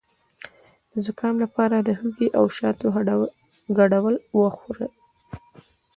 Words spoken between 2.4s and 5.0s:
شاتو ګډول وخورئ